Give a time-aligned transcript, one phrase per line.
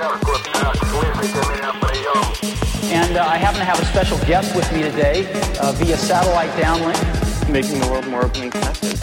[0.00, 0.06] And
[3.16, 5.26] uh, I happen to have a special guest with me today
[5.60, 7.50] uh, via satellite downlink.
[7.50, 8.96] Making the world more open and connected.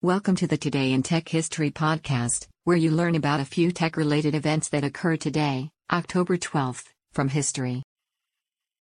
[0.00, 3.96] Welcome to the Today in Tech History podcast, where you learn about a few tech
[3.96, 7.82] related events that occur today, October 12th, from history.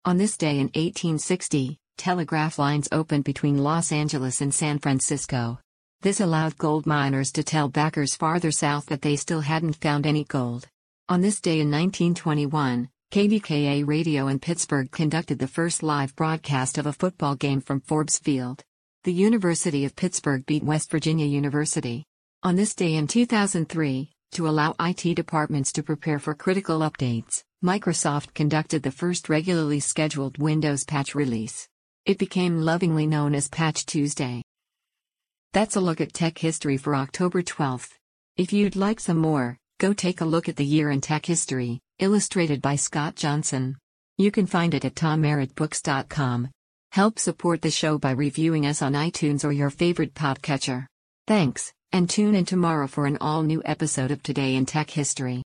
[0.04, 5.58] On this day in 1860, telegraph lines opened between Los Angeles and San Francisco.
[6.00, 10.24] This allowed gold miners to tell backers farther south that they still hadn't found any
[10.24, 10.66] gold.
[11.10, 16.86] On this day in 1921, KDKA Radio in Pittsburgh conducted the first live broadcast of
[16.86, 18.62] a football game from Forbes Field.
[19.04, 22.06] The University of Pittsburgh beat West Virginia University.
[22.42, 28.32] On this day in 2003, to allow IT departments to prepare for critical updates, Microsoft
[28.32, 31.68] conducted the first regularly scheduled Windows patch release.
[32.06, 34.42] It became lovingly known as Patch Tuesday.
[35.52, 37.90] That's a look at tech history for October 12th.
[38.36, 41.80] If you'd like some more, go take a look at the year in tech history,
[41.98, 43.76] illustrated by Scott Johnson.
[44.16, 46.48] You can find it at tommerrittbooks.com.
[46.92, 50.86] Help support the show by reviewing us on iTunes or your favorite podcatcher.
[51.26, 55.42] Thanks, and tune in tomorrow for an all new episode of Today in Tech History.